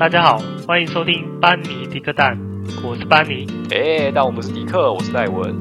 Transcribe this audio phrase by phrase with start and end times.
[0.00, 2.34] 大家好，欢迎收听班尼迪克蛋，
[2.82, 3.46] 我是班尼。
[3.70, 5.54] 哎，但我不是迪克，我是戴文。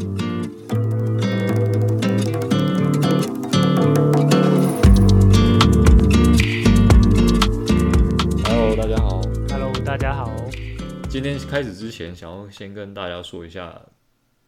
[8.45, 9.21] Hello，大家好。
[9.49, 10.31] Hello，大家好。
[11.09, 13.77] 今天开始之前，想要先跟大家说一下，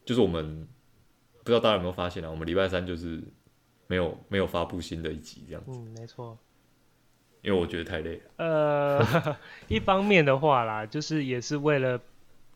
[0.05, 0.65] 就是我们
[1.43, 3.21] 不知道大家有没有发现啊，我们礼拜三就是
[3.87, 5.71] 没有没有发布新的一集这样子。
[5.73, 6.37] 嗯，没错。
[7.41, 8.21] 因为我觉得太累了。
[8.37, 9.37] 呃，
[9.67, 11.99] 一方面的话啦，就是也是为了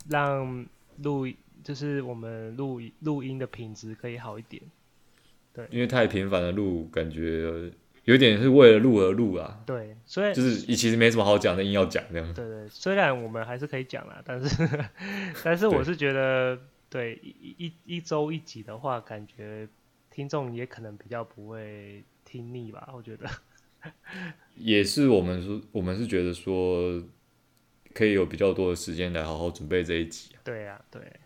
[0.09, 0.65] 让
[1.03, 1.27] 录，
[1.63, 4.61] 就是我们录录音的品质可以好一点。
[5.51, 7.71] 对，因为太频繁的录，感觉
[8.03, 9.59] 有点是为了录而录啊。
[9.65, 12.33] 对，所以就是其实没什么好讲的，硬要讲这样。
[12.33, 14.69] 对对，虽然我们还是可以讲啦，但是
[15.43, 16.55] 但是我是觉得，
[16.89, 19.67] 对，对一一一周一集的话，感觉
[20.11, 23.27] 听众也可能比较不会听腻吧，我觉得。
[24.55, 27.03] 也是我们说，我们是觉得说，
[27.93, 30.35] 可以有比较多的时间来好好准备这一集。
[30.43, 31.19] 对呀、啊，对，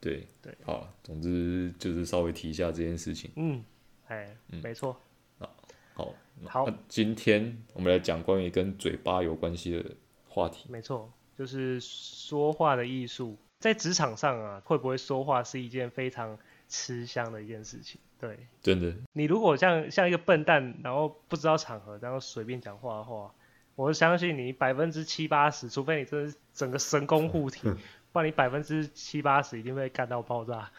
[0.00, 3.30] 对对，好，总之就是稍微提一下这件事情。
[3.36, 3.62] 嗯，
[4.08, 4.98] 哎，嗯、没错。
[5.38, 9.84] 好，好，那今天我们来讲关于跟嘴巴有关系的
[10.26, 10.66] 话题。
[10.70, 18.00] 没错，就是说话的艺术，在职场上啊，会不会说话是一件非常吃香的一件事情。
[18.20, 18.94] 对，真的。
[19.14, 23.32] 你如果像像一个笨蛋，然后不知道场合，然后随便讲话的话，
[23.76, 27.68] 我相信你百分之七八十，除非你真的整个神功护体，
[28.12, 30.70] 不然你百分之七八十一定会干到爆炸。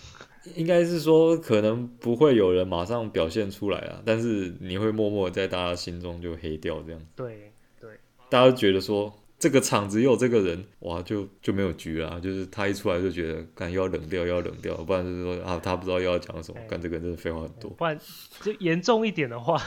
[0.56, 7.00] 应该是说，可能不会有人马上表现出来啊，但是你会默默在大家心中就黑掉这样。
[7.14, 7.90] 对对，
[8.30, 9.12] 大家觉得说。
[9.38, 12.18] 这个场子又有这个人，哇，就就没有局了。
[12.20, 17.70] 就是他一出来就觉得，干又要冷掉，又要冷掉，不然就是说啊，他不知道又要讲什么，干、欸、这个人真的废话很多。
[17.70, 17.98] 不然
[18.40, 19.60] 就严重一点的话，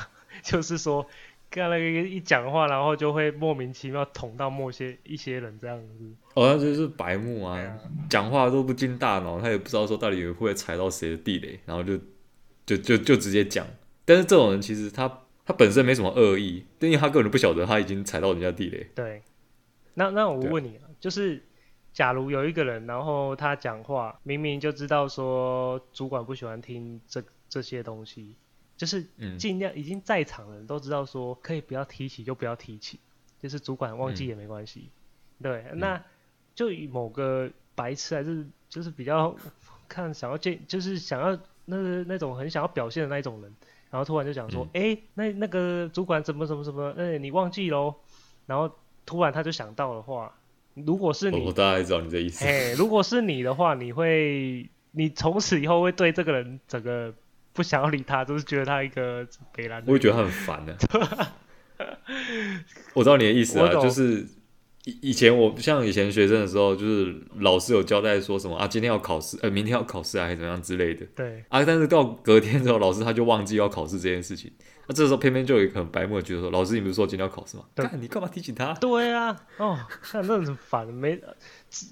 [0.43, 1.05] 就是说，
[1.51, 6.03] 干那个一讲话，然后就会莫名其妙捅到某些一些人这样子。
[6.33, 7.77] 哦，那就是白目啊，
[8.09, 11.95] 讲、啊、话都不经大脑，他也不知道说到底会不会踩到谁的地雷，然后就
[12.65, 13.67] 就就就直接讲。
[14.03, 15.08] 但是这种人其实他
[15.45, 18.87] 他本身没什么恶意，因为他根本不晓得他已经踩到人家地雷。
[18.95, 19.21] 对。
[19.94, 21.44] 那那我问你啊，就是
[21.92, 28.36] 假如有一个人，然后他讲话明明就知道说主管不喜欢听这这些东西，
[28.77, 29.05] 就是
[29.38, 33.00] 尽量已经在场的人都知道说可以不要提起就不要提起，
[33.42, 34.89] 就是主管忘记也没关系。
[35.39, 36.02] 嗯、对，那
[36.56, 39.36] 就以某个白痴还是就是比较
[39.88, 43.54] 看想要见，就是想要那个那种很想要表现的那一种人，
[43.89, 47.95] 然后突然就讲说，哎、嗯欸，那那个主管怎么怎么怎么，哎、欸，你忘记喽，
[48.45, 48.73] 然后。
[49.09, 50.31] 突然他就想到的话，
[50.75, 52.45] 如果是你，我大概知道你这意思。
[52.45, 57.11] 哎，如果是你的话，你会，你从此以后会对这个人整个
[57.52, 59.81] 不想要理他，就是觉得他一个北兰。
[59.87, 60.77] 我会觉得他很烦的。
[62.93, 64.27] 我知道你的意思啊，就是
[64.85, 71.05] 以以前我像以前学生的时候，就是老师有交代说什么啊，今天要考试，呃，明天要考试啊，还是怎么样之类的。
[71.15, 71.43] 对。
[71.49, 74.51] 啊，但是到隔天之后，老师他就忘记要考试这件事情。
[74.87, 77.63] 那、啊、这时候偏偏就有一个很白目觉得说：“老师，你不是说今天要考试吗？
[77.75, 79.77] 干，你干嘛提醒他？”对啊，哦，
[80.13, 80.87] 那那很烦。
[80.87, 81.21] 没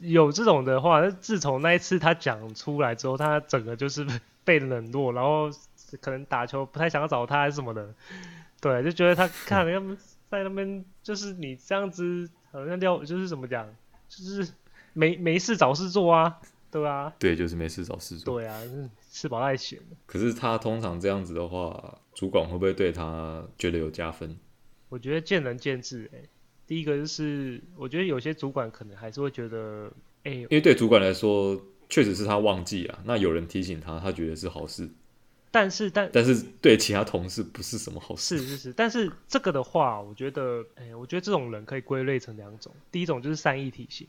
[0.01, 4.03] 有这种的话，自从那一次他讲出来之后，他整个就是
[4.43, 5.47] 被冷落，然后
[6.01, 7.93] 可能打球不太想要找他还是什么的。
[8.59, 9.95] 对，就觉得他看 他们
[10.31, 13.67] 在那边，就是你这样子好像撂，就是怎么讲，
[14.07, 14.47] 就是
[14.93, 16.39] 没没事找事做啊，
[16.71, 18.39] 对啊，对，就是没事找事做。
[18.39, 18.59] 对啊，
[19.11, 19.79] 吃饱太闲。
[20.05, 21.99] 可是他通常这样子的话。
[22.17, 24.35] 主管会不会对他觉得有加分？
[24.89, 26.09] 我觉得见仁见智。
[26.11, 26.17] 哎，
[26.65, 29.87] 第一个就是，我觉得有些主管可能还是会觉得，
[30.23, 34.89] 哎，因为对主管来说，确实是他忘记啊，那有人提醒他，他觉得是好事。
[35.51, 38.37] 但是，但但是对其他同事不是什么好事。
[38.37, 42.73] 是是是，但是这个的话，我觉得，哎，我觉得这种人可以归类成两种。
[42.91, 44.07] 第一种就是善意提醒，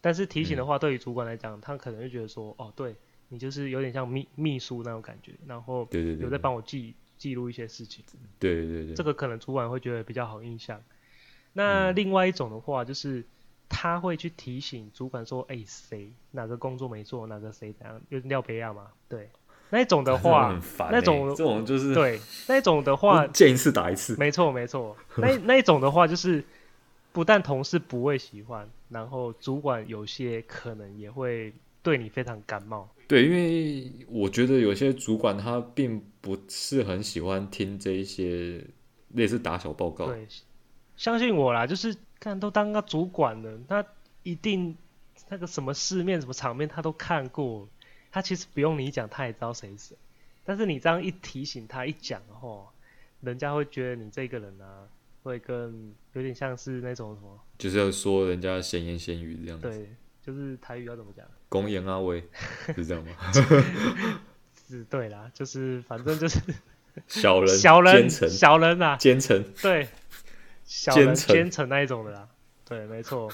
[0.00, 2.94] 但是提醒的话，对于主管来讲，嗯、他可能就觉得说，哦，对
[3.28, 6.94] 你就是有点像秘秘书那种感觉，然后对对对，有在帮我记。
[7.20, 8.02] 记录一些事情，
[8.38, 10.82] 对对对，这个可能主管会觉得比较好印象。
[11.52, 13.22] 那另外一种的话，就是
[13.68, 19.28] 他会去提醒主管说：“哎，谁哪个工作没做，哪个谁怎样，又廖培亚嘛？”对，
[19.70, 24.16] 那种的话，很烦欸、那种这种就是对那种的话，见一次打一次。
[24.18, 26.44] 没错没错， 那那种的话就是
[27.12, 31.52] 不但同事不会喜欢，然后主管有些可能也会
[31.82, 32.88] 对你非常感冒。
[33.06, 38.64] 对，因为我觉得有些主管他并不是很喜欢听这一些
[39.14, 40.06] 类似打小报告。
[40.06, 40.26] 对，
[40.96, 43.84] 相信我啦，就是看都当个主管了，他
[44.22, 44.76] 一定
[45.28, 47.68] 那个什么世面、什么场面他都看过。
[48.10, 49.96] 他其实不用你讲，他也知道谁是谁。
[50.44, 52.66] 但是你这样一提醒他一讲的话，
[53.20, 54.88] 人家会觉得你这个人啊，
[55.22, 59.68] 会更有点像是那种什么，就是要说人家闲言闲语这样子。
[59.68, 61.24] 对，就是台语要怎么讲？
[61.48, 62.22] 公言阿威
[62.74, 63.12] 是这样吗？
[64.68, 66.40] 是，对啦，就是反正就是
[67.06, 69.88] 小人、小人、小人啊，奸臣，对，
[70.64, 72.28] 小人奸臣那一种的啦。
[72.64, 73.28] 对，没错，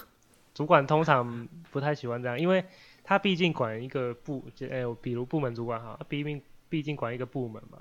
[0.54, 2.64] 主管通常不太喜欢这样，因为
[3.08, 7.78] 他毕竟管一个部，哎，比如部门主管哈，毕竟毕竟管一个部门嘛，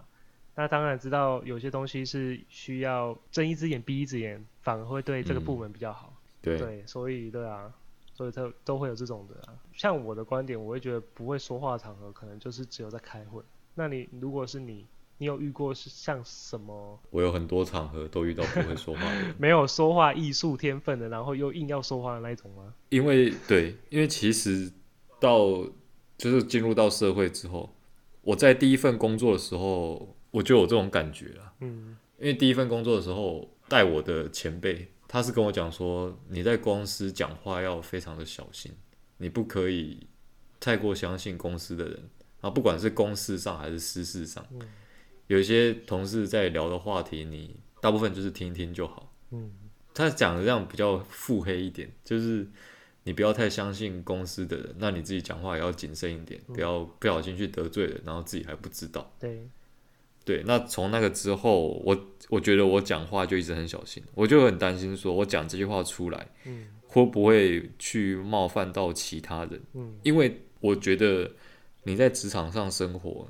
[0.54, 6.14] 那当然知道有些东西是需要睁一只眼闭一只眼，反而会对这个部门比较好。
[6.14, 7.74] 嗯、对，对，所以对啊，
[8.14, 9.58] 所以他都会有这种的啊。
[9.74, 13.42] 像我的观点，我会觉得不会说话的场合，可能就是只有在开会。
[13.74, 14.86] 那你如果是你。
[15.18, 17.00] 你有遇过是像什么？
[17.10, 22.74] 我有很多场合都遇到不会说话的， 没有说话艺术天分的，然后又硬要说话的那一种吗？
[22.90, 24.70] 因为对，因为其实
[25.20, 25.68] 到
[26.18, 27.76] 就是进入到社会之后，
[28.22, 31.54] 我在第一份工作的时候，我就有这种感觉了。
[31.62, 38.72] 嗯，因为第一份工作的时候，带我的前辈，他是跟我讲说，你在公司讲话要非常的小心，
[39.18, 40.08] 你不可以
[40.60, 42.10] 太过相信公司的人，
[42.42, 44.46] 啊不管是公事上还是私事上。
[44.52, 44.62] 嗯
[45.28, 49.12] 有一些同事在聊的话题，你大部分就是听一听就好。
[49.32, 49.52] 嗯，
[49.92, 52.48] 他讲的这样比较腹黑一点，就是
[53.06, 59.10] 你不要太相信公司的人，那你自己讲话也要谨慎一点，不要不小心去得罪人，然后自己还不知道。
[59.18, 59.48] 对，
[60.26, 60.44] 对。
[60.46, 61.98] 那从那个之后，我
[62.30, 69.62] 我觉得我讲话就一直很小心，我就很担心说，我讲这句话出来，嗯，会不会去冒犯到其他人？
[69.74, 71.32] 嗯，因为我觉得
[71.84, 73.30] 你在职场上生活。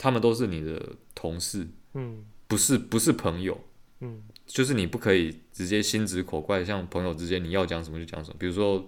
[0.00, 0.80] 他们都是你的
[1.12, 3.60] 同事，嗯，不是不是朋友，
[3.98, 8.36] 嗯，就是你不可以直接心直口快，像朋友之间你要讲什么就讲什么。
[8.38, 8.84] 比如说，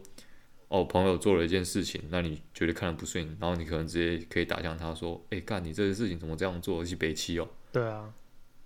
[0.68, 6.84] 哦，朋友做了一件事情，那你觉得看了不顺眼，然后你可能直接可以打向他说，哎，干你这件事情怎么这样做？
[6.84, 7.46] 是北七哦。
[7.70, 8.10] 对啊。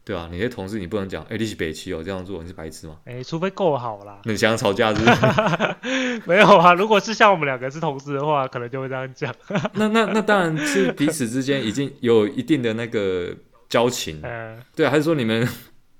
[0.06, 2.98] 对啊，你的同事你不能讲，哎，你是北七哦，这样做你是白痴吗？
[3.06, 4.20] 哎，除非够好啦。
[4.24, 6.20] 你想要吵架是不是？
[6.28, 9.34] 没有啊，如果是像我们两个是同事的话，可能就会这样讲。
[9.72, 13.34] 那那那当然是彼此之间已经有一定的那个
[13.70, 14.20] 交情。
[14.22, 15.48] 嗯，对啊，还是说你们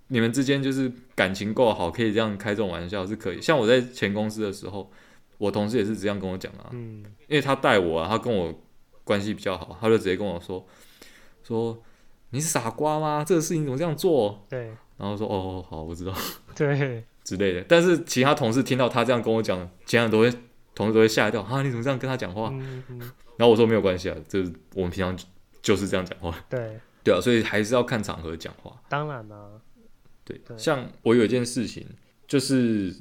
[0.09, 3.41] 你们之间就是感情够好，可以这样开这种玩笑是可以。
[3.41, 4.91] 像我在前公司的时候，
[5.39, 6.71] 我同事也是这样跟我讲啊。
[6.73, 8.53] 嗯，因为他带我啊，他跟我
[9.05, 10.67] 关系比较好，他就直接跟我说
[11.43, 11.83] 说。
[12.31, 13.25] 你是傻瓜吗？
[13.25, 14.45] 这个事情怎么这样做？
[14.49, 14.67] 对，
[14.97, 16.13] 然后说哦，好，我知道，
[16.57, 17.65] 对之类的。
[17.69, 20.29] 但是其他同事听到他这样跟我讲，其他人都会
[20.75, 21.63] 同事都会吓一跳啊！
[21.63, 22.49] 你怎么这样跟他讲话？
[22.53, 22.99] 嗯嗯、
[23.37, 25.17] 然后我说没有关系啊，就是我们平常
[25.63, 26.37] 就是这样讲话。
[26.51, 28.73] 对对啊，所以还是要看场合讲话。
[28.89, 29.51] 当然啦、啊，
[30.25, 31.87] 对，对像我有一件事情，
[32.27, 32.95] 就是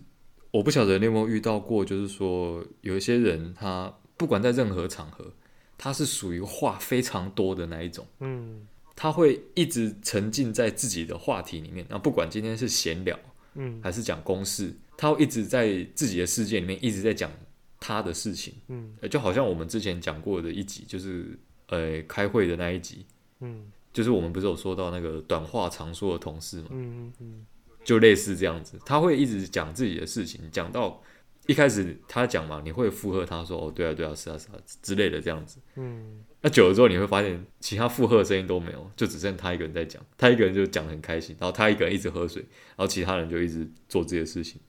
[0.51, 5.31] 我不晓得你有没有遇到过，就是说有一些人他不管在任何场合，
[5.77, 8.05] 他是属于话非常多的那一种。
[8.19, 8.67] 嗯。
[8.95, 13.19] 他会一直沉浸在自己的话题里面，那不管今天是闲聊，
[13.55, 17.31] 嗯，还是讲公事，他会一直在自己的世界里面一直在讲
[17.79, 21.35] 他的事情，嗯，就好像我们之前讲过的一集，就是
[21.69, 23.03] 呃开会的那一集，
[23.39, 27.45] 嗯，就是我们不是有说到那个短话长说的同事嘛，嗯嗯嗯，
[27.85, 31.01] 就类似这样子，他会一直讲自己的事情，讲到。
[31.45, 35.59] 一开始他讲嘛，你会附和他说哦，对啊，对啊，是啊，是啊之类的这样子。
[35.75, 40.01] 嗯，那久了之后你会发现，其他附和的声音都没有，就只剩他一个人在讲。
[40.17, 44.61] 他一个人就讲得很开心，然后他一个人一直喝水，然后其他人就一直做这些事情。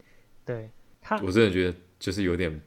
[0.45, 0.69] 对
[1.01, 2.61] 他，我真的觉得就是有点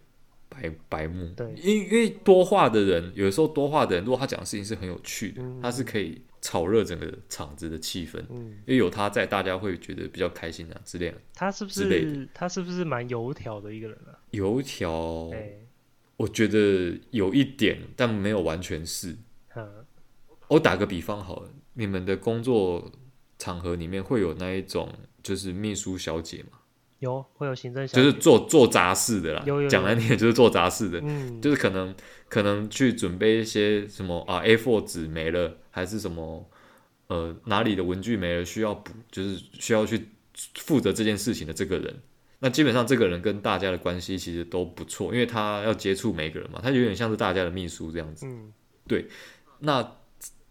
[0.47, 1.29] 白白目。
[1.35, 6.21] 对，因因为多话的人，有时候多话的人，如果他讲的事情是很有趣的，嗯、他是可以。
[6.47, 11.17] 炒热整个场子的气氛，嗯，因为有他在，大家会觉得比较开心啊之类的。
[11.33, 14.17] 他是不是他是不是蛮油条的一个人啊？
[14.31, 15.67] 油条，欸、
[16.15, 19.17] 我觉得有一点，但没有完全是。
[19.55, 19.85] 嗯、
[20.47, 22.89] 我打个比方好了，你们的工作
[23.37, 24.89] 场合里面会有那一种
[25.21, 26.59] 就是秘书小姐吗？
[26.99, 29.43] 有，会有行政小，就是做做杂事的啦。
[29.45, 31.93] 有有，讲难听点就是做杂事的，嗯，就是可能
[32.27, 36.49] 可能去准备一些什么啊，A4 纸没了，还是什么
[37.07, 40.07] 呃哪里的文具没了需要补，就是需要去
[40.55, 41.95] 负责这件事情的这个人。
[42.39, 48.25] 那基本上这个人跟大家的关系其实都不错，因为他要接触每个人嘛，他有点像是大家的秘书这样子。
[48.25, 48.51] 嗯，
[48.87, 49.07] 对。
[49.59, 49.77] 那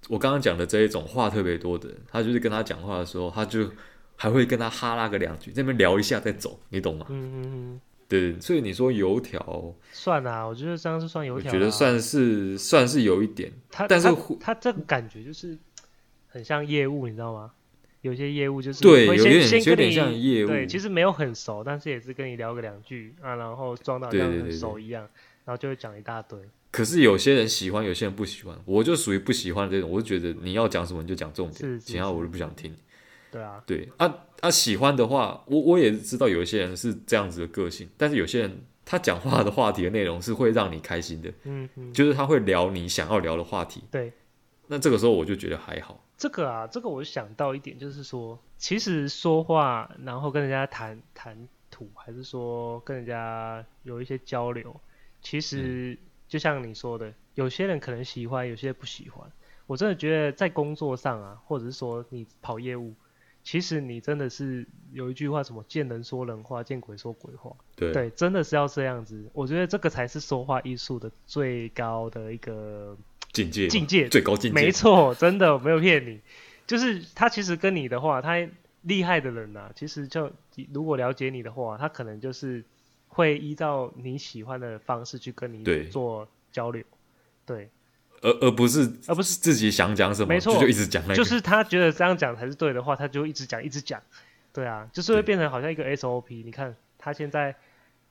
[0.09, 3.69] 我刚刚讲的这一种话特别多的人，他就是跟他讲话的时候，他就。
[4.16, 7.06] 还会跟他哈拉个两句，这边聊一下再走，你懂吗？
[7.11, 15.56] 嗯嗯嗯，对，所以你说油条算啊，我觉得这样是算油条，啊，我觉得算是算是有一点，他但是他，他这个感觉就是
[16.26, 17.52] 很像业务，你知道吗？
[18.02, 26.38] 有些业务就是对，有点有点像业务，对，其实没有很熟，但是也是跟你聊个两句啊，然后装到像很熟一样，对对对对，然后就会讲一大堆。
[26.70, 32.73] 可是有些人喜欢，有些人不喜欢，我就属于不喜欢这种，我就觉得你要讲什么你就讲重点，其他我就不想听。
[33.37, 43.83] 对啊，对啊，他、啊、喜欢的话，我我也知道有一些人是这样子的个性，但是有些人他讲话的话题的内容是会让你开心的，嗯嗯，就是他会聊你想要聊的话题。
[43.90, 44.12] 对，
[44.69, 46.02] 那这个时候我就觉得还好。
[46.16, 54.75] 这个啊，这个我想到一点，就是说，其实说话，然后跟人家谈谈吐，还是说跟人家有一些交流，
[55.21, 59.31] 其实就像你说的，有些人可能喜欢，有些人不喜欢。
[59.66, 62.95] 我真的觉得在工作上啊，或者是说你跑业务，
[63.47, 67.55] 其实你真的是有一句话，什么见人说人话，见鬼说鬼话。
[67.76, 69.25] 对，对，真的是要这样子。
[69.33, 72.99] 我觉得这个才是说话艺术的最高的一个。
[73.33, 76.21] 境界，境界最高境界，没错，真的没有骗你。
[76.67, 78.35] 就是他其实跟你的话，他
[78.83, 80.33] 厉害的人啊，其实就
[80.73, 82.65] 如果了解你的话，他可能就是
[83.07, 86.83] 会依照你喜欢的方式去跟你做交流，
[87.45, 87.71] 对，对
[88.23, 94.02] 而而不是而不是自己想讲什么，没错，就，就一直讲那个，就是他觉得这样讲才是对的话，他就一直讲一直讲，
[94.52, 96.44] 对啊，就是会变成好像一个 SOP。
[96.44, 97.54] 你看他现在，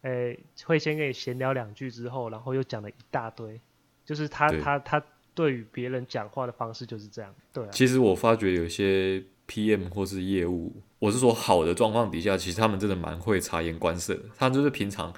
[0.01, 3.59] 诶、欸，会先跟你闲聊两句之后，然后又讲了一大堆，
[4.05, 5.00] 就是他他他。
[5.00, 7.69] 他对于别人讲话的方式就是这样，对啊。
[7.69, 14.21] 其实我发觉有些 PM 或是业务，我是说好的状况底下，其实他们真的蛮会察言观色的。
[14.38, 15.13] 他就是平常，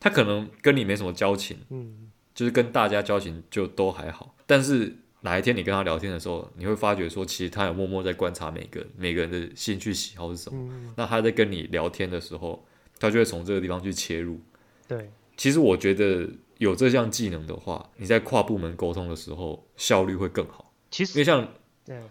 [0.00, 4.34] 他可能跟你没什么交情，嗯，就是跟大家交情就都还好。
[4.46, 10.58] 但是哪一天你跟他聊天的时候，你会发觉说，其实他有默默在观察每个人，每个人的兴趣喜好是什么。
[10.72, 10.92] 嗯。
[10.96, 12.64] 那他在跟你聊天的时候，
[12.98, 14.40] 他就会从这个地方去切入。
[14.88, 15.10] 对。
[15.36, 16.28] 其实我觉得。
[16.60, 20.74] 有这项技能的话，你在跨部门沟通的时候效率会更好。
[20.90, 21.48] 其实，因为像，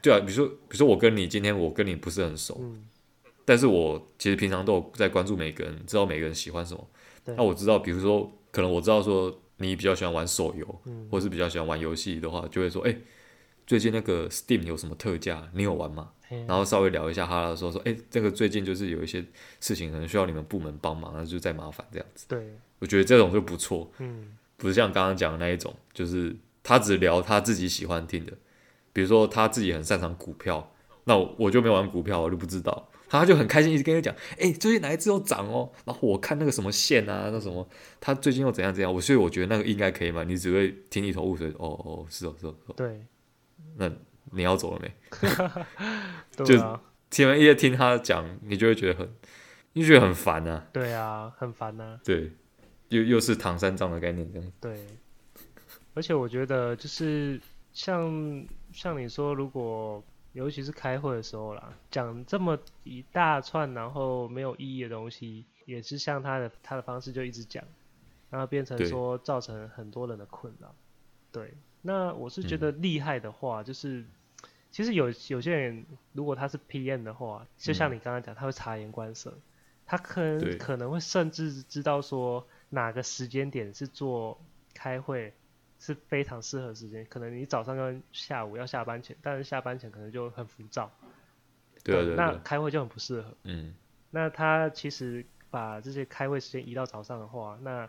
[0.02, 2.84] 对啊，比如说，比如说我跟你今天我跟你不是很熟，嗯，
[3.46, 6.84] 但是我其实平常都有在关注每个人，知道每个人喜欢什么。
[7.26, 12.98] 那我知道，比如说，可能我知道说你比较喜欢玩手游，嗯，或是比较喜欢玩游戏的话，就会说，哎，
[13.68, 15.48] 最近那个 Steam 有什么特价？
[15.54, 16.10] 你有玩吗？
[16.48, 19.24] 然后稍微聊一下他的时候说，哎，这个最近就是有一些
[19.60, 22.26] 事情可能需要你们部门帮忙，那就再麻烦这样子。
[22.28, 24.36] 对，我觉得这种就不错，嗯。
[24.58, 28.34] 不是像刚刚讲的那一种，就是他只聊他自己喜欢听的，
[28.92, 30.74] 比如说他自己很擅长股票，
[31.06, 32.89] 那我，我就没玩股票，我就不知道。
[33.10, 37.68] 他就很开心，一直跟你讲，哎，最近哪一只又涨哦，然后我看那个什么线啊，那什么，
[38.00, 42.56] 他最近又怎样怎样，我所以我觉得那个应该可以嘛，你只会听一头雾水，哦哦，是哦是哦。
[42.76, 43.06] 对，
[43.78, 43.92] 那
[44.32, 44.94] 你要走了没？
[46.38, 49.10] 对啊，就听完一直听他讲，你就会觉得很，
[49.74, 50.68] 你就觉得很烦啊。
[50.72, 52.00] 对啊，很烦啊。
[52.04, 52.32] 对。
[52.90, 54.80] 又又是唐三藏的概念，这样对，
[55.94, 57.40] 而且我觉得就是
[57.72, 67.64] 像像你说，如果尤其是开会的时候啦，讲这么一大串然后没有意义的东西，也是像他的他的方式就一直讲，
[68.30, 70.74] 然后变成说造成很多人的困扰。
[71.32, 74.08] 对，那我是觉得厉害的话，就是、嗯、
[74.72, 79.38] 其实有有些人如果他是 PM 的话，就像你刚刚讲，他会察言观色，
[79.86, 82.48] 他可能可能会甚至知道说。
[82.72, 84.40] 哪个时间点是做
[84.76, 85.34] 开会
[85.80, 87.06] 是非常适合时间？
[87.10, 90.92] 可能你早上跟下午要下班前，但是下班前可能就很浮躁。
[91.84, 93.34] 对对，对，对，那开会就很不适合。
[93.44, 93.74] 嗯。
[94.12, 97.88] 那他其实把这些开会时间移到早上的话，那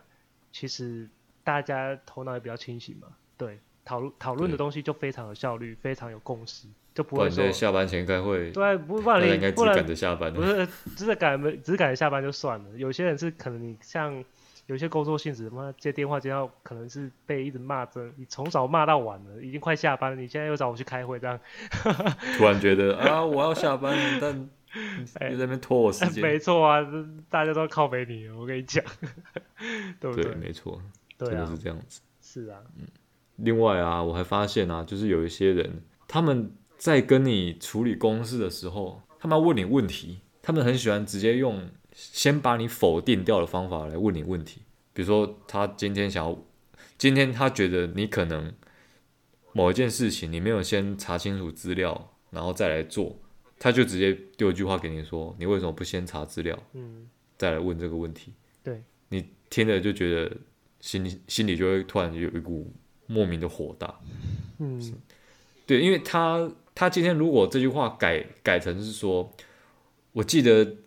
[0.53, 1.09] 其实
[1.43, 3.09] 大家头脑也比较清醒嘛。
[3.35, 8.51] 对，讨论讨论的东西就非常有效率，非常有共识，就不会说下班前开会。
[8.51, 10.33] 对，不不然你不然赶着下班。
[10.33, 12.69] 不是，只是赶没，只是赶着下班就算了。
[12.77, 14.23] 有些人是可能你像。
[14.71, 21.37] 有些工作性质，妈接电话接到可能是被一直骂着，你从早骂到晚了，已经快下班了，你现在又找我去开会，这样，
[22.37, 24.49] 突然觉得啊，我要下班了，但
[25.01, 26.23] 你在那边拖我时间。
[26.23, 26.79] 没错啊，
[27.29, 28.81] 大家都靠北你，我跟你讲，
[29.99, 30.23] 对不对？
[30.23, 30.81] 对，没错，
[31.17, 31.99] 对啊，是这样子。
[32.21, 32.87] 是啊，嗯。
[33.35, 41.61] 另外啊，我还发现啊，就是有一些人，他们在跟你处理公事的时候，他们要问你问题，他们很喜欢直接用。
[42.03, 46.35] 先把你否定掉的方法来问你问题，比如说他今天想要，
[46.97, 48.51] 今天他觉得你可能
[49.53, 53.15] 某一件事情你没有先查清楚资料，然后再来做，
[53.59, 58.33] 他就直接丢一句话给你说，你为什么不先查资料，嗯，再来问这个问题？
[58.63, 60.35] 对，你听了就觉得
[60.79, 62.73] 心里心里就会突然有一股
[63.05, 63.99] 莫名的火大，
[64.57, 64.81] 嗯，
[65.67, 69.31] 对，因为他他今天如果这句话改改成是说，
[70.13, 70.77] 我记得。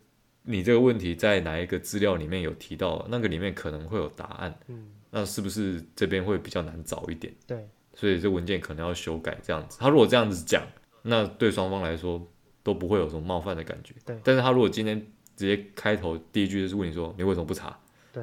[0.46, 3.04] 你这个问题在哪一个资料里面有提到？
[3.10, 4.58] 那个里面可能会有答案。
[4.68, 7.34] 嗯，那是不是这边会比较难找一点？
[7.46, 9.78] 对，所以这文件可能要修改这样子。
[9.80, 10.62] 他如果这样子讲，
[11.02, 12.30] 那对双方来说
[12.62, 13.94] 都不会有什么冒犯的感觉。
[14.04, 15.00] 对，但是他如果今天
[15.34, 17.78] 直接开头第一句就是问你说，你为什么不查？
[18.12, 18.22] 对，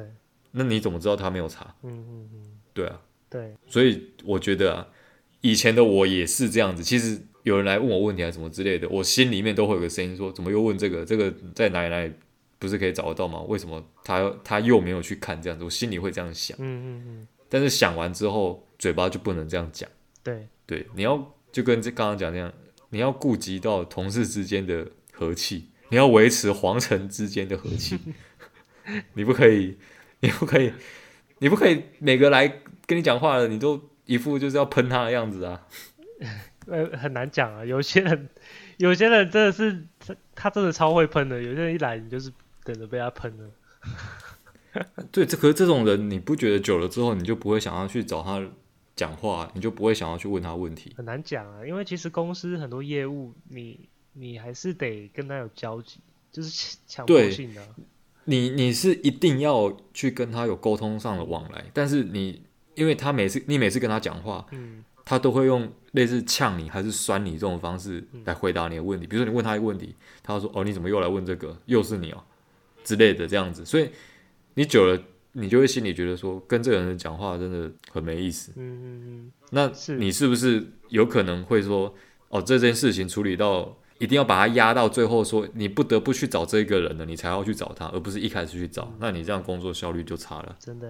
[0.52, 1.74] 那你怎么知道他没有查？
[1.82, 4.88] 嗯嗯嗯，对啊，对，所以我觉得啊，
[5.40, 6.84] 以前的我也是这样子。
[6.84, 11.04] 其实有人来问我问题啊什么之类的，我心里面都会有个声音说，怎么又问这个？
[11.04, 12.12] 这个在哪里哪里
[12.58, 13.40] 不是可以找得到吗？
[13.48, 15.64] 为什么他他又没有去看这样子？
[15.64, 16.56] 我心里会这样想。
[16.60, 17.28] 嗯嗯嗯。
[17.48, 19.88] 但是想完之后，嘴巴就不能这样讲。
[20.22, 22.52] 对对，你要就跟这刚刚讲那样，
[22.90, 27.98] 你要顾及到同事之间的和气，你要维持皇城之间的和气，
[29.14, 29.76] 你不可以，
[30.20, 30.72] 你不可以，
[31.40, 35.66] 你不可以每个来跟你讲话的，你都一副就是要喷他的样子啊。
[36.66, 38.28] 呃，很难讲啊，有些人，
[38.76, 41.42] 有些人真的是他，他真的超会喷的。
[41.42, 43.50] 有些人一来，你就是等着被他喷了。
[45.10, 48.40] 对，这可是这种人，你不觉得久了之后，你就不会想要去找他
[48.94, 50.94] 讲话，你就不会想要去问他问题。
[50.96, 55.98] 很难讲啊，因为其实公司很多业务，你你还是得跟他有交集，
[56.30, 57.60] 就是强迫性的。
[58.24, 62.40] 你你是一定要去跟他有沟通上的往来，但是你
[62.76, 64.84] 因为他每次你每次跟他讲话，嗯。
[65.04, 69.06] 他都会用类似呛你还是酸你这种方式来回答你的问题。
[69.06, 71.56] 比如说你问他一个问题，他说：“哦，你怎么又来问这个？
[71.66, 72.22] 又是你哦，
[72.84, 73.90] 之类的这样子。”所以
[74.54, 74.98] 你久了，
[75.32, 78.52] 你就会心里觉得说，跟这个人讲话真的很没意思。
[78.56, 79.32] 嗯嗯嗯。
[79.50, 81.94] 那你是不是有可能会说
[82.30, 88.94] ：“哦，这件事情处理到一定要把它压到最后，说你不得不去找这个人了，你才要去找他，而不是一开始去找。
[88.98, 90.88] 那你这样工作效率就差了。”真的。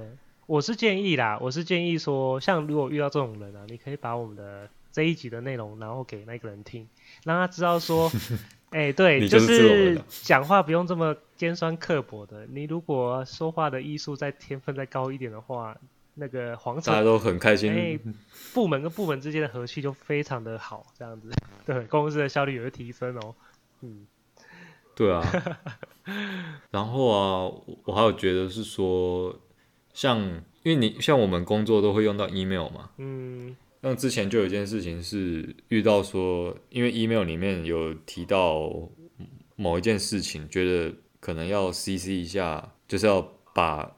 [0.53, 6.87] 我是建议啦，我是建议说，像如果遇到这种人啊，你可以把我们的这一集的内容，然后给那个人听，
[7.25, 8.13] 让他知道说，
[8.69, 12.45] 哎、欸，对，就，是讲话不用这么尖酸刻薄的。
[12.49, 15.75] 你如果说话的艺术再天分再高一点的话，
[16.17, 17.99] 那个皇城大家都很开心，欸、
[18.53, 21.31] 部门跟部门之间的和气就非常的好，这样子，
[21.65, 23.35] 对，公司的效率也会提升哦。
[23.81, 24.07] 嗯，
[24.95, 25.25] 对啊。
[26.71, 27.51] 然后啊，
[27.85, 29.35] 我还有觉得是说。
[29.93, 30.21] 像，
[30.63, 38.73] 因为你像我们工作都会用到 email 嘛，嗯，那之前就有一件事情是遇到说，因为 email 里面有提到
[39.57, 43.21] 某一件事情，觉得可能要 CC 一下，就是要
[43.55, 43.91] 把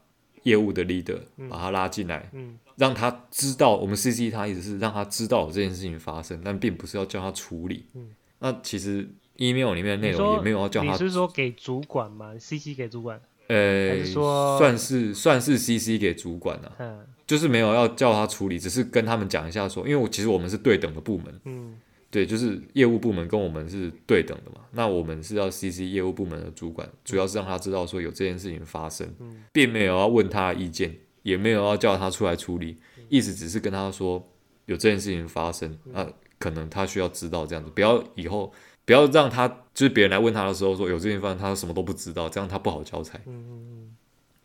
[0.42, 13.20] 业务的 leader 把他拉进来，嗯，让他知道我们 CC 他意思是让他知道有这件事情发生，但并不是要叫他处理，嗯，那其实 email 里面的内容也没有要叫他，你是说给主管吗？CC 给主管？
[13.48, 21.76] 呃，是算是算是 CC 给主管了，啊，嗯，就是没有要叫他处理，只是跟他们讲一下说，因为我其实我们是对等的部门，嗯，
[22.10, 32.78] 对，就是业务部门跟我们是对等的嘛，那我们是要 CC 业务部门的主管，主要是让他知道说有这件事情发生，嗯，并没有要问他的意见，也没有要叫他出来处理，
[33.08, 34.26] 意思只是跟他说
[34.66, 38.52] 有这件事情发生，那可能他需要知道这样子，不要以后。
[38.84, 43.18] 不要让他就是别人来问他的时候说有这件事，他什么都不知道，这样他不好交差。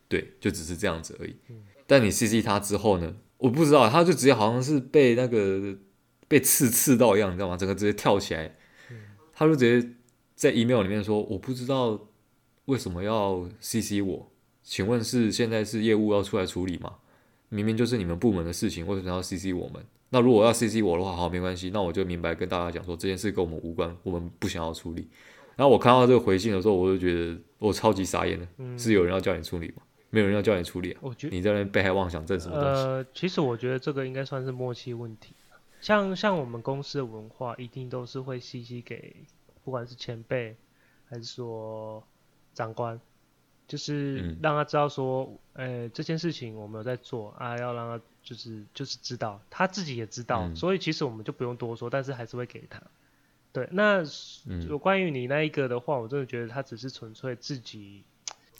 [0.08, 1.36] 对，就只是这样子而已。
[1.86, 3.16] 但你 CC 他之后呢？
[3.38, 5.76] 我不知道，他就直接好像是被那个
[6.28, 7.56] 被刺刺到一样，你知道吗？
[7.56, 8.54] 整个直接跳起来，
[9.32, 9.88] 他就直接
[10.34, 12.08] 在 email 里面说：“我不知道
[12.66, 14.30] 为什么要 CC 我，
[14.62, 16.96] 请问是现在是业务要出来处理吗？
[17.48, 25.08] 明明就是你们部门的事情，为什么要 CC 我们？”那如果要 CC 我的话，好，没关系，那我就明白跟大家讲说这件事跟我们无关，我们不想要处理。
[25.56, 29.82] 然后我看到这个回信的时候，我就觉得我超级傻眼了，嗯、是有人要叫你处理吗？
[30.10, 30.98] 没有人要叫你处理啊！
[31.02, 32.82] 我觉得你在那边被害妄想症什么东西？
[32.82, 35.32] 呃，其实我觉得这个应该算是默契问题。
[35.80, 39.14] 像像我们公司的文化，一定都是会 CC 给
[39.62, 40.56] 不管是前辈
[41.08, 42.02] 还是说
[42.52, 43.00] 长官，
[43.68, 48.04] 就是让他知道说，呃、嗯欸，这件事情我们有在做啊，要让他。
[48.22, 52.80] 就是就是知道，他自己也知道，嗯、所以其实我们就不用多说，但是还是会给他。
[53.52, 54.02] 对，那
[54.68, 58.04] 有关于你那一个的话，我真的觉得他只是纯粹自己，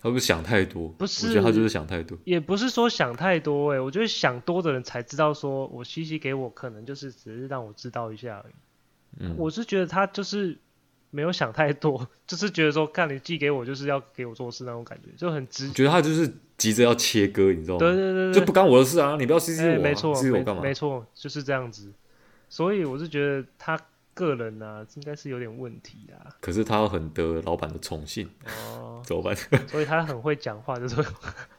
[0.00, 8.54] 他不是想太多，不是，我觉得他就是想太多，也不是说想太多哎、欸，我觉得想多的人才知道，说我西西给我，可能就是只是让我知道一下而已。
[9.18, 10.58] 嗯，我是觉得他就是。
[11.10, 15.74] 没有想太多， 就是觉得说，看你寄给我，就是要给我做事那种感觉，就很直觉。
[15.74, 17.78] 觉得他就是急着要切割，你知道吗？
[17.80, 19.16] 对对对，就不干我的事啊！
[19.18, 20.62] 你不要 CC 我、啊，没错，CC 我干嘛？
[20.62, 21.92] 没错，就是这样子。
[22.48, 23.78] 所以我是觉得他
[24.12, 26.30] 个人呢、啊，应该是有点问题啊。
[26.40, 28.28] 可是他很得老板的宠幸
[28.74, 29.34] 哦， 怎么办？
[29.68, 30.96] 所以他很会讲话，就是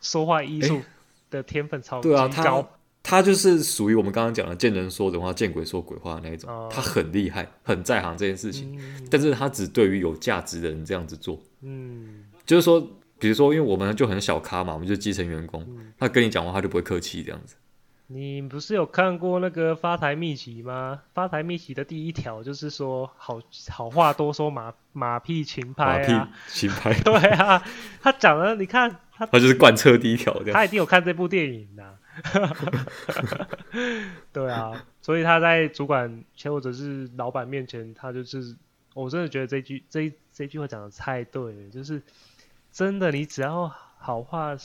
[0.01, 0.81] 说话艺术
[1.29, 2.15] 的天分超级高。
[2.15, 2.65] 对啊，他
[3.11, 6.49] 他就是属于我们刚刚讲的见人说人话，见鬼说鬼话的那一种。
[6.49, 6.71] Oh.
[6.71, 11.37] 他很厉害，很在行这件事情，嗯、但是他只对于有价值的人这样子做。
[11.61, 12.79] 嗯，就是说，
[13.19, 17.55] 比如说，因为我们就很小咖嘛，我们就基层员工，嗯、他跟你讲话，他就不会客气这样子。
[18.07, 21.01] 你不是有看过那个发财秘籍吗？
[21.13, 26.93] 发财秘籍的第一条就是说好，好好话多说马马屁勤拍啊，勤拍。
[27.03, 27.61] 对啊，
[28.01, 31.97] 他讲了，你看他，他就是贯彻第一条，他一定有看这部电影的。
[34.33, 38.55] 对啊，所以他在主管前或者是老板面前，他就是，
[38.93, 42.01] 我真的觉得这句这这句话讲的太对了，就是
[42.71, 44.55] 真的，你只要好话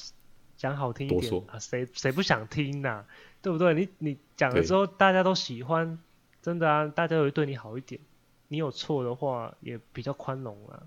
[0.57, 3.07] 讲好听一点啊，谁谁不想听呐、啊？
[3.43, 3.75] 对不对？
[3.75, 5.99] 你你讲了之后，大家都喜欢，
[6.43, 8.01] 真的啊，大家会对你好一点。
[8.49, 10.83] 你有错的话，也比较宽容啊。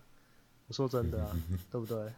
[0.68, 1.32] 我说真的啊，
[1.72, 2.12] 对不对？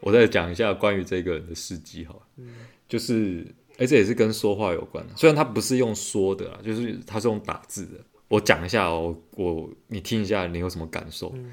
[0.00, 2.48] 我再讲一下关于这个人的事迹哈，嗯、
[2.88, 5.12] 就是，哎，这也是跟说话有关的。
[5.16, 7.92] 虽然他不是用说的啦，就是他是用打字的。
[8.28, 11.32] 我讲一下哦，我你听一下，你有什么感受？
[11.34, 11.52] 嗯、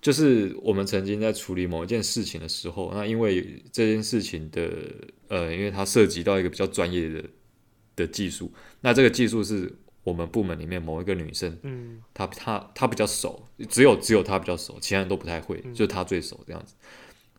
[0.00, 4.70] 就是我们曾经在处理某一件事情的时候，那因为这件事情的，
[5.28, 7.24] 呃，因为它涉及到一个比较专业的
[7.96, 9.72] 的技术，那这个技术是。
[10.04, 16.74] 我们部门里面某一个女生，嗯，她她她比较熟，只有只有她比较熟，其他人都不太会，嗯、就是她最熟这样子，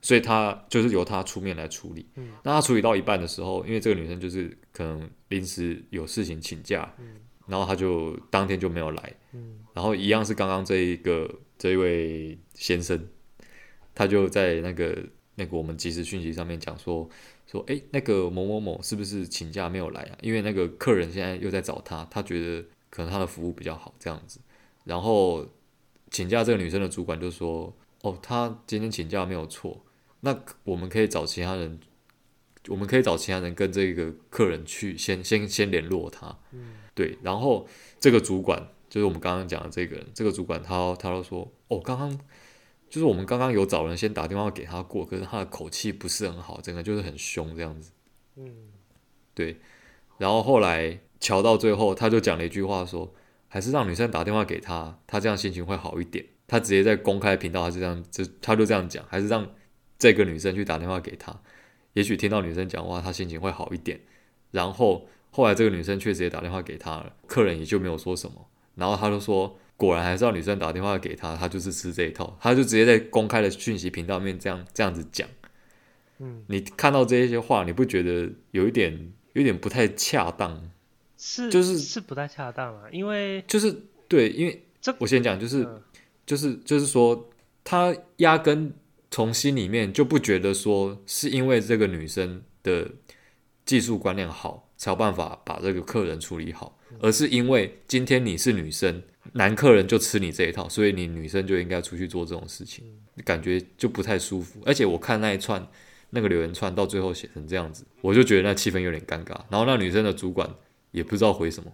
[0.06, 2.06] 所以他就是由他出面来处理。
[2.14, 7.16] 嗯，那他处理到一半的时候，因为这个女生就是可能临时有事情请假，嗯，
[7.48, 13.08] 然后他就当天就没有来，嗯，然后一样是刚刚这一个这一位先生，
[13.96, 14.96] 他就在那个
[15.34, 17.10] 那个我们即时讯息上面讲说。
[17.48, 20.18] 说哎，那个某某某是不是请假没有来啊？
[20.20, 24.40] 因为那个客人现在又在找他，他觉得可能他的服务比较好这样子。
[24.84, 25.48] 然后
[26.10, 29.85] 请假这个女生的主管就说：“哦，他今天请假没有错，
[30.22, 31.80] 那我们可以找其他人，
[32.68, 37.18] 我们可以找其他人跟这个客人去先先先联络他。”嗯，对。
[37.22, 37.68] 然后
[38.00, 42.20] 这个主管就是我们刚刚讲的这个人，这个主管他他都说：“哦，刚刚。”
[42.88, 47.92] 就是我们刚刚有找人先打电话给他过，可是他的口气不是很好，整个就是很凶这样子。
[48.36, 48.70] 嗯，
[49.34, 49.58] 对。
[50.18, 53.14] 然后后来瞧到最后，他就讲了一句话说
[53.50, 59.46] ：“还是让女生打电话给他，他这样心情会好一点。”他直接在公开频道，他就这样，就他就这样讲，还是让
[59.98, 61.40] 这个女生去打电话给他，
[61.94, 64.00] 也许听到女生讲话，他心情会好一点。
[64.52, 68.48] 然后后来这个女生确实也打电话给他了，客人也就没有说什么。
[68.76, 69.58] 然后他就说。
[69.78, 75.28] 果然还是要女生打电话给他，他就是吃这一套，他就直接在公开的讯息频道面这样这样子讲。
[76.20, 80.72] 嗯，你看到这些话，你不觉得有一点有一点不太恰当？
[81.18, 85.82] 是，就是是不太恰当啊，因为就是对，因为这我先讲，就是、嗯、
[86.26, 87.30] 就是就是说，
[87.66, 88.74] 他压根
[89.16, 92.92] 从心里面就不觉得说是因为这个女生的
[93.64, 99.02] 技术观念好，才有办法把这个客人处理好，而是因为今天你是女生。
[99.32, 102.84] 男客人就吃你这一套，所以你女生就应该出去做这种事情，
[103.24, 104.60] 感觉就不太舒服。
[104.66, 105.66] 而且我看那一串
[106.10, 109.40] 那个留言串到最后写成这样子，我就觉得那气氛有点尴尬。
[109.50, 110.54] 然后那女生的主管
[110.92, 111.72] 也不知道回什么，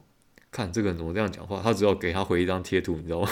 [0.51, 3.29] 看这个人怎么这样讲话，他只要给他回一张贴图，你知道吗？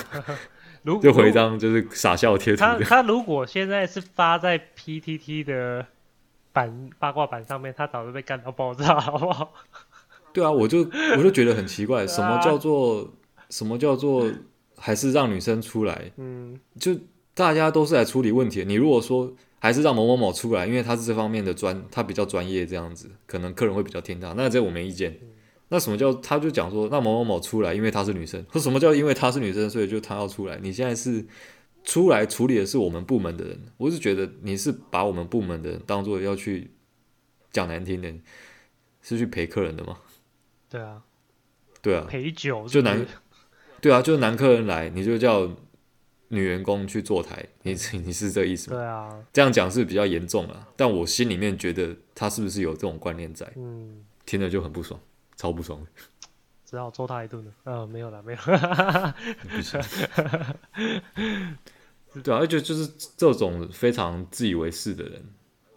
[1.01, 2.59] 就回一张就是傻笑贴图。
[2.59, 5.85] 他他如果现在是发在 PTT 的
[6.51, 9.53] 版八卦版上面，他早就被干到爆炸，好不好？
[10.33, 10.79] 对啊，我就
[11.17, 13.11] 我就觉得很奇怪， 什么叫做？
[13.49, 14.31] 什么叫做
[14.77, 16.11] 还是让女生出来？
[16.17, 16.95] 嗯，就
[17.33, 18.63] 大家都是来处理问题。
[18.63, 24.33] 你如果说还是让某某某出来，因为他是这方面的专，他比较专业，这样子可能客人会比较听他。
[24.33, 25.17] 那这我没意见。
[25.69, 28.43] 那什么叫他就讲说，那某某某出来，因为她是女生。
[28.51, 30.57] 说什么叫因为她是女生，所以就她要出来？
[30.61, 31.25] 你现在是
[31.83, 36.71] 出来处理的是我们部门的人，我是觉得你是把我们部门的人当做要去
[37.51, 38.21] 讲难听点，
[39.01, 39.97] 是去陪客人的吗？
[40.69, 41.03] 对啊，
[41.81, 43.05] 对啊，陪酒就男。
[43.81, 45.49] 对啊，就是男客人来，你就叫
[46.27, 47.71] 女员工去坐台， 你
[48.03, 48.77] 你是这个意思吗？
[48.77, 53.49] 对啊，这样讲是比较严重了，但我心里面觉得他是不是有这种观念在？
[53.55, 54.99] 嗯，听着就很不爽，
[55.39, 55.81] 超不爽，
[56.65, 57.51] 只好揍他一顿了。
[57.63, 58.39] 呃，没有了，没有。
[59.49, 59.79] 不行。
[62.21, 65.23] 对啊，而且就是这种非常自以为是的人，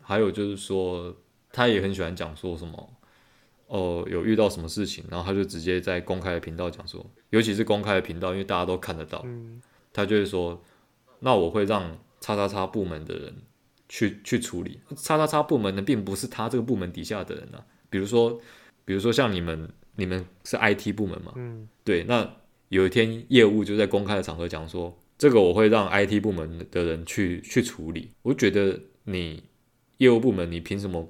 [0.01, 1.15] 还有就是说，
[1.53, 2.93] 他也很喜欢讲说什么。
[3.69, 10.61] 哦，有遇到什么事情，然后他就直接在公开的频道讲说，尤其是公开的频道，因为大家都看得到，嗯、他就会说，
[11.21, 13.33] 那我会让叉叉叉部门的人
[13.89, 18.41] 去去处理，叉叉叉部门呢并不是他这个部门底下的人啊，比如说，
[18.85, 22.29] 比如说像你们，你们是 IT 部门嘛，嗯、对，那
[22.69, 29.43] 有一天业务就在公开的场合讲说，这个我会让 IT 部门的人去去处理，我觉得你
[29.99, 31.09] 业务部门，你凭什么？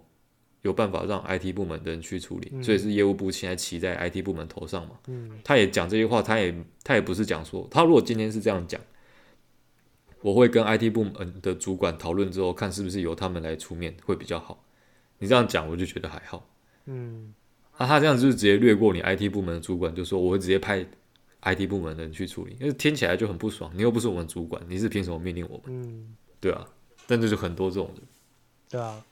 [0.63, 4.93] 有办法让 IT 部门的人去处理，嗯、所以是业务部现在骑在 IT 部门头上嘛。
[5.09, 6.55] 嗯、他也讲这些话，他也
[6.85, 8.81] 他也不是讲说，他如果今天是这样讲，
[10.21, 14.65] 我会跟 IT 部门的主管讨论之后，看是不是由他们来出面会比较好。
[15.19, 16.49] 你这样讲，我就觉得还好。
[16.87, 17.42] 嗯，那、
[17.77, 20.85] 啊、他这样就是直接略过你 IT 部门的主管，就说我会直接派
[21.43, 23.71] IT 部门的人去处理，因为听起来就很不爽。
[23.75, 25.83] 你又不是我们主管，你是凭什么命令我们？
[25.83, 26.67] 嗯，对啊，
[27.07, 28.03] 但这是很多这种人。
[28.69, 29.05] 对啊。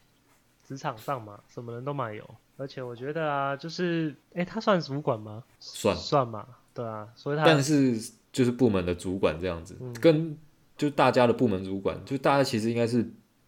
[0.66, 2.24] 职场上嘛，什么人都蛮有，
[2.56, 5.42] 而且我觉得啊，就是，哎，他算主管吗？
[5.58, 7.98] 算算嘛，对啊，所以他但是
[8.30, 10.38] 就是部门的主管这样子，嗯、跟
[10.78, 13.04] 就大家的部门主管，就大家其实应该是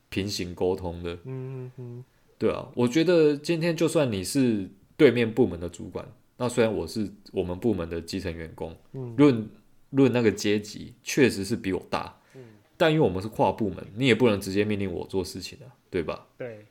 [0.08, 1.14] 平行沟通的。
[1.22, 2.04] 嗯嗯嗯，
[2.38, 4.68] 对啊，我觉得今天就算你是
[5.02, 9.50] 对面部门的主管，那虽然我是我们部门的基层员工，嗯，论
[9.90, 12.20] 论那个阶级，确实是比我大。
[12.76, 16.28] 但因为我们是跨部门，你也不能直接命令我做事情啊，对吧？
[16.38, 16.64] 对，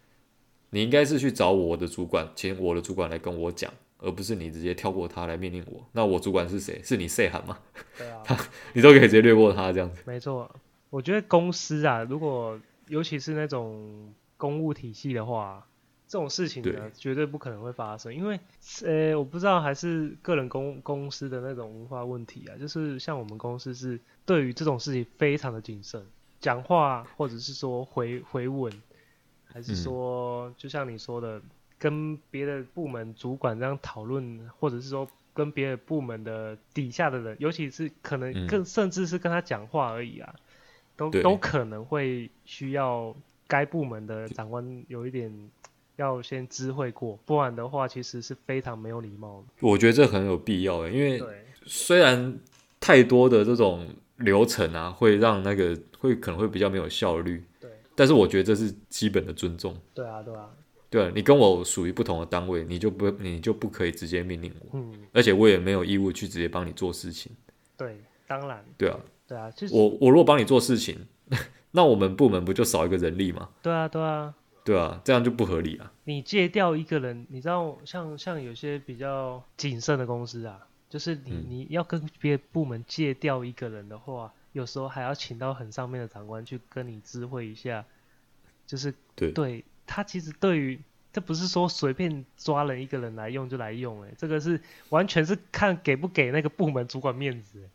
[0.70, 5.86] 你应该是去找我的主管，请我的主管来跟我讲，而不是你直接跳过他来命令我。
[5.92, 6.82] 那我主管是谁？
[6.86, 7.60] 是你 say 喊吗？
[8.00, 8.24] 对啊，
[8.72, 10.02] 你都可以直接略过他这样子。
[10.06, 10.50] 没错，
[10.90, 15.68] 我觉得公司啊，如果尤其是那种公务体系的话。
[16.12, 18.38] 这种事情呢，绝对不可能会发生，因为，
[18.84, 26.06] 呃，我不知道还是个人公公司的那种文化问题啊，就是像我们公司是对于这种事情非常的谨慎，
[26.42, 28.74] 讲话或者是说回回稳，
[29.46, 31.42] 还是说，嗯、就像你说的，
[31.80, 40.36] 跟别的部门主管这样讨论，或者是说跟别的部门的底下的人，尤其是可能更、嗯、甚至是跟他讲话而已啊，
[40.98, 43.16] 都都可能会需要
[43.48, 45.32] 该部门的长官有一点。
[46.02, 49.68] 要先知会过，不然的话其实是非常没有礼貌的。
[49.68, 51.22] 我觉得这很有必要，因为
[51.66, 52.38] 虽然
[52.80, 53.88] 太多的这种
[54.18, 57.44] 流程啊，会让那个会可能会比较没有效率。
[57.60, 59.76] 对，但是我觉得这是基本的尊重。
[59.94, 60.50] 对啊，对啊，
[60.90, 64.70] 对啊，你跟我属于不同的单位，你就不你就不可以直接命令我。
[64.74, 67.32] 嗯，而且我也没有义务去直接帮你做事情。
[67.78, 68.66] 对，当然。
[68.78, 70.98] 对啊，对啊，就是我我如果帮你做事情，
[71.72, 73.50] 那我们部门不就少一个人力吗？
[73.62, 74.34] 对啊，对啊。
[74.64, 75.92] 对啊，这样就不合理啊。
[76.04, 87.86] 你借调一个人，你知道像像有些比较谨慎的公司啊，就是你、嗯、你要跟别的部门借调一个人的话，有时候还要请到很上面的长官去跟你知会一下，
[88.68, 90.80] 就是对，对他其实对于
[91.12, 97.70] 这不是说随便抓了一个人来用就来用，哎，这个是完全是看给不给那个部门主管面子。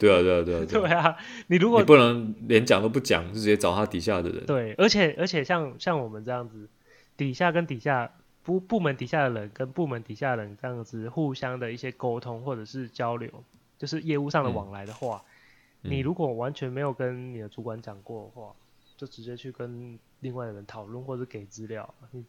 [0.00, 1.16] 对啊，对啊，对啊，对啊！
[1.48, 4.46] 你如果你不能连讲都不讲，就直接找他底下的人。
[4.46, 6.66] 对，而且而且像像我们这样子，
[7.18, 8.10] 底下跟底下
[8.42, 13.28] 部部门底下的人跟部门底下的人这样子互相的一些沟通或者是交流，
[13.78, 15.22] 就是业务上的往来的话，
[15.82, 18.54] 嗯、你如果完全没有跟你的主管讲过的话，
[18.96, 22.24] 就直接去跟另外的人讨论或者给资料，你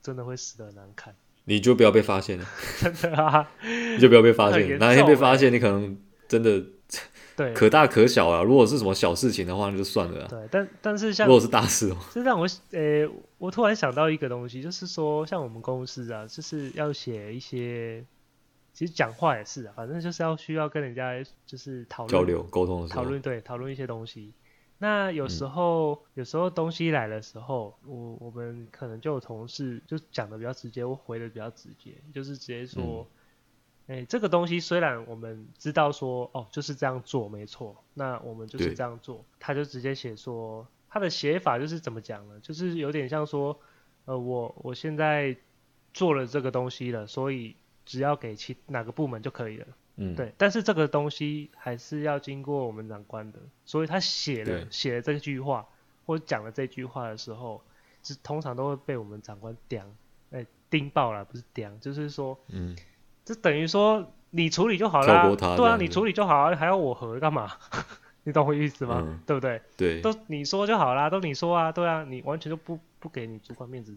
[0.00, 1.14] 真的会死的很难看。
[1.44, 2.46] 你就不要被发现了，
[2.80, 3.50] 真的啊！
[3.60, 6.64] 你就不要被发现，哪一天被发现，你可能真的。
[7.40, 8.42] 对，可大可小啊。
[8.42, 10.28] 如果是什么小事情的话，那就算了。
[10.28, 18.04] 对，但但是像如果是大事哦， 这让我呃、欸，我突然想到一个东西，就是说，像我们公司啊，就是要写一些，
[18.74, 21.14] 其实讲话也是啊，反正就是要需要跟人家
[21.46, 24.34] 就是讨论交流沟通的时候，讨论对，讨论一些东西。
[24.76, 32.82] 那有时候、嗯、有时候东西来的时候，我我们可能就有同事就讲的比较直接，我回的比较直接，就是直接说。
[32.82, 33.16] 嗯
[33.90, 42.38] 哎、欸，这个东西虽然我们知道说哦就是这样做没错，那我们就是这样做，他就直接写说他的写法就是怎么讲呢？
[42.40, 43.58] 就是有点像说，
[44.04, 45.36] 呃，我我现在
[45.92, 49.66] 做了这个东西了，所以只要给其哪个部门就可以了。
[49.96, 50.32] 嗯，对。
[50.38, 55.66] 但是这个东西还是要经过我们长官的，所以他写了写了这句话
[56.06, 57.60] 或者讲了这句话的时候，
[58.04, 59.80] 是通常都会被我们长官盯，
[60.30, 62.76] 哎、欸，钉爆了不是盯，就是说，嗯。
[63.30, 67.48] 就等于说你处理就好了，对啊，你处理就好啊，还要我和干嘛？
[68.24, 69.04] 你懂我意思吗？
[69.06, 69.62] 嗯、对不对？
[69.76, 73.96] 对，都你说就好啦，都你说啊，对啊，你完全就不不给你主管面子，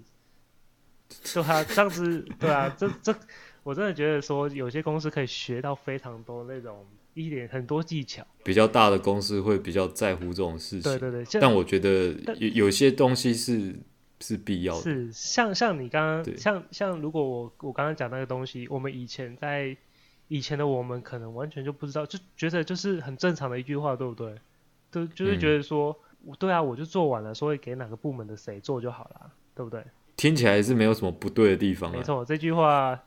[1.33, 3.15] 对啊 这样子，对啊，这这
[3.63, 8.23] 我真的觉得说有些公司可以学到非常多那种一点很多技巧。
[8.43, 13.75] 比较大的公司会比较在乎这种事情，对对对，但我觉得有有些东西是。
[14.19, 19.75] 是必要的，是像像你刚刚像像如果我我刚刚讲那个东西，我们以前在
[20.27, 24.35] 以前的我们可能完全就不知道，就觉得就是很正常的一句话，对不对？
[24.91, 29.83] 对，就是觉得说，嗯、对啊，我就做完了，所以给哪个部门的谁做就好了，对不对？
[30.15, 32.97] 听起来是没有什么不对的地方，没错，这句话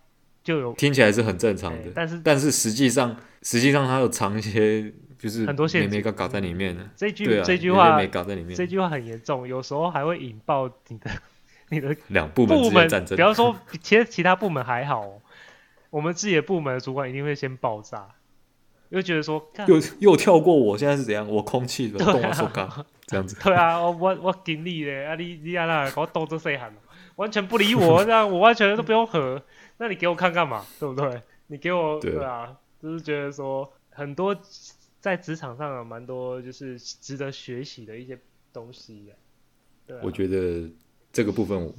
[0.44, 4.92] 就有听起来是很正常的，但是但是实际上实际上它有藏一些。
[5.18, 11.10] 就是很多线没搞搞在里面呢，这句这句话没搞在里面，这句话很严重，有时候还会引爆你的
[11.70, 13.16] 你的两部门战争。
[13.16, 15.20] 比方说，其实其他部门还好，哦，
[15.90, 18.08] 我们自己的部门的主管一定会先爆炸，
[18.90, 21.26] 又觉得说又又跳过我，现在是怎样？
[21.26, 22.68] 我空气的动我手干
[23.06, 23.36] 这样子。
[23.42, 26.72] 对啊，我我我尽力嘞，啊你你啊那给我动这细喊，
[27.16, 29.42] 完全不理我，这样我完全都不用和，
[29.78, 30.64] 那你给我看干嘛？
[30.78, 31.22] 对不对？
[31.46, 34.36] 你给我对啊，就是觉得说很多。
[35.06, 38.18] 在职场上有蛮多就是值得学习的一些
[38.52, 39.12] 东西，
[39.86, 40.00] 对啊。
[40.02, 40.68] 我觉得
[41.12, 41.72] 这个部分，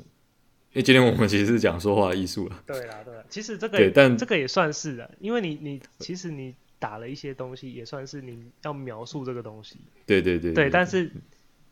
[0.73, 2.63] 为今天我们其实是讲说话艺术了。
[2.65, 9.75] 对啦，对啦，其实这个也，但这个也算是的，因为你你其实你打了一些东西，也算是你要描述这个东西。
[10.05, 11.11] 对对对，但是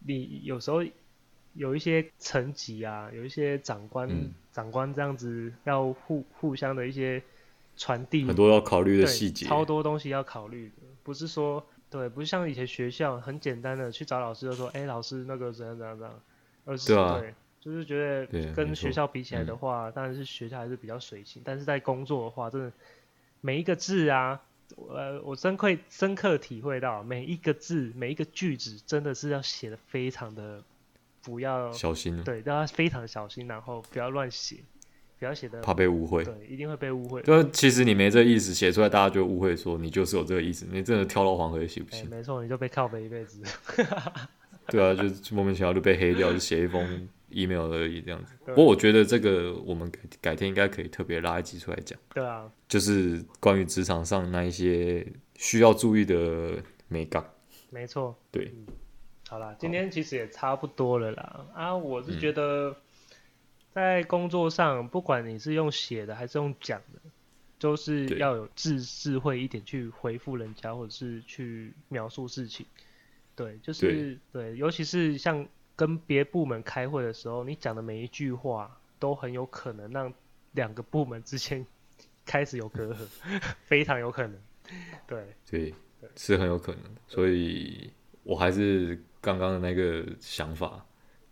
[0.05, 0.83] 你有时候
[1.53, 7.23] 有一些层级啊，有一些长官、嗯、长官这样子要互互相的一些
[7.77, 16.21] 传递，很多要考虑的细节，超多东西要考虑的，不是说对，不是像以前学校很简单的去找老师就说，哎、欸，老师那个怎样怎样怎样，
[16.65, 17.95] 而是对、就是觉
[18.27, 21.43] 得跟学校比起来的话，当然是学校还是比较随性。
[21.45, 22.71] 但是在工作的话，真的
[23.39, 24.41] 每一个字啊，
[24.89, 30.63] 呃，我深刻深刻体会到，每一个字、每一个句子，真的是要写的非常的
[31.21, 32.23] 不要小心。
[32.23, 34.57] 对，都要非常小心，然后不要乱写，
[35.19, 36.23] 不要写的怕被误会。
[36.23, 37.21] 对，一定会被误会。
[37.23, 40.65] 就其实你没这个意思，写出来大家就误会说你就是有这个意思。
[40.71, 42.09] 你真的跳到黄河也洗不行。
[42.09, 43.41] 没错，你就被靠背一辈子。
[44.67, 47.07] 对啊，就莫名其妙就被黑掉，就写一封。
[47.31, 51.99] email 而已这样子，不过我觉得这个我们改改天应该可以特别拉一集出来讲。
[52.13, 56.53] 对啊，就是关于职场上那一些需要注意的
[56.87, 57.25] 美感。
[57.71, 58.15] 没错。
[58.31, 58.53] 对。
[58.55, 58.65] 嗯、
[59.27, 61.45] 好啦，今天其实也差不多了啦。
[61.53, 62.73] 啊，我是觉得
[63.75, 66.99] 在工作上，不管你是用写的还是用讲的，
[67.59, 72.65] 都是要有智智慧一点去回复人家，或者是去描述事情。
[73.35, 75.47] 对，就是对，对，尤其是像。
[75.77, 80.13] 跟别部门开会的时候，你讲的每一句话都很有可能让
[80.53, 81.65] 两个部门之间
[82.25, 82.95] 开始有隔阂，
[83.67, 84.39] 非常有可能。
[85.05, 85.73] 对对，
[86.15, 86.81] 是很有可能。
[87.09, 87.91] 所以
[88.23, 90.81] 我还是刚刚的那个想法，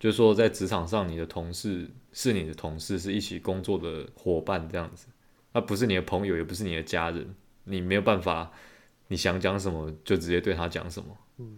[0.03, 5.07] 就是说在职场上，你的同事是你的同事，是一起工作的伙伴这样子，
[5.53, 8.51] 那不是你的朋友，也不是你的家人，你没有办法，
[9.07, 11.17] 你想讲什么就直接对他讲什么。
[11.37, 11.57] 嗯。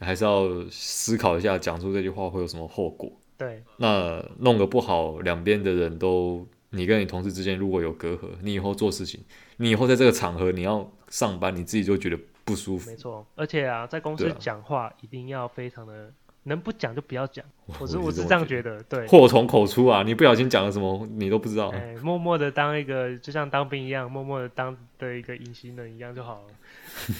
[0.00, 3.10] 还是要思考一下，讲出这句话会有什么后果。
[3.38, 9.24] 对，那弄个不好，两边的人都，你跟你同事之间如果有隔阂，你以后做事情，
[9.56, 12.90] 你以后在这个场合你要上班，你自己就觉得不舒服。
[12.90, 17.44] 没错，而且啊，在公司讲话一定要非常的，啊、能不讲就不要讲。
[17.78, 21.68] 我是我是这样觉得，对，祸从口出啊，你不小心讲了什么，你都不知道。
[21.68, 26.46] 哎，默默的当一个，就像当兵一样，默默的当的一个隐形人一样就好了，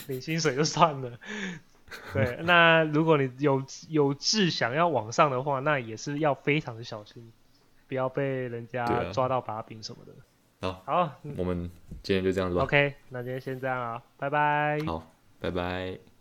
[0.09, 1.13] 领薪水就算了。
[2.13, 7.33] 对，那如果你有有志想要往上的话，那也是要非常的小心，
[7.87, 10.13] 不要被人家抓到把柄什么的。
[10.61, 11.71] 好，好，我们
[12.03, 12.65] 今天就这样子吧。
[12.65, 14.79] OK，那今天先这样啊，拜拜。
[14.85, 15.11] 好，
[15.41, 15.99] 拜拜。